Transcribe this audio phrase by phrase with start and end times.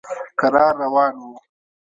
[0.39, 1.35] کرار روان و.